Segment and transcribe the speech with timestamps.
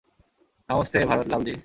[0.69, 1.53] Namaste, Bharat Lalji.